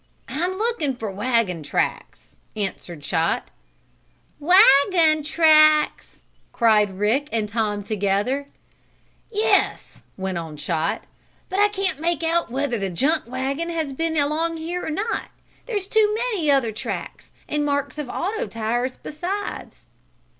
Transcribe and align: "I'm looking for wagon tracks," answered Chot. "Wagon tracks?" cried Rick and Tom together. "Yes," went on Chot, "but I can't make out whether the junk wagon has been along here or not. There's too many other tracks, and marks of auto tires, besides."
"I'm 0.29 0.53
looking 0.53 0.95
for 0.95 1.11
wagon 1.11 1.61
tracks," 1.61 2.41
answered 2.55 3.03
Chot. 3.03 3.51
"Wagon 4.39 5.21
tracks?" 5.21 6.23
cried 6.51 6.97
Rick 6.97 7.29
and 7.31 7.47
Tom 7.47 7.83
together. 7.83 8.47
"Yes," 9.29 10.01
went 10.17 10.39
on 10.39 10.57
Chot, 10.57 11.03
"but 11.49 11.59
I 11.59 11.67
can't 11.67 11.99
make 11.99 12.23
out 12.23 12.49
whether 12.49 12.79
the 12.79 12.89
junk 12.89 13.25
wagon 13.27 13.69
has 13.69 13.93
been 13.93 14.17
along 14.17 14.57
here 14.57 14.83
or 14.83 14.89
not. 14.89 15.29
There's 15.67 15.85
too 15.85 16.17
many 16.33 16.49
other 16.49 16.71
tracks, 16.71 17.31
and 17.47 17.63
marks 17.63 17.99
of 17.99 18.09
auto 18.09 18.47
tires, 18.47 18.97
besides." 18.97 19.91